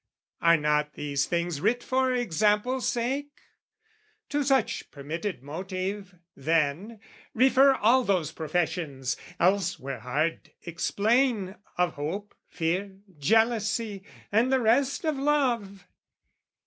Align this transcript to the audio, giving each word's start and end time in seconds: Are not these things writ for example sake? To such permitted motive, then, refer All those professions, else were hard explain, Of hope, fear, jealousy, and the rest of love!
Are 0.41 0.57
not 0.57 0.93
these 0.93 1.27
things 1.27 1.61
writ 1.61 1.83
for 1.83 2.11
example 2.11 2.81
sake? 2.81 3.29
To 4.29 4.43
such 4.43 4.89
permitted 4.89 5.43
motive, 5.43 6.15
then, 6.35 6.99
refer 7.35 7.75
All 7.75 8.03
those 8.03 8.31
professions, 8.31 9.15
else 9.39 9.77
were 9.79 9.99
hard 9.99 10.53
explain, 10.63 11.53
Of 11.77 11.93
hope, 11.97 12.33
fear, 12.47 12.97
jealousy, 13.19 14.01
and 14.31 14.51
the 14.51 14.59
rest 14.59 15.05
of 15.05 15.17
love! 15.19 15.85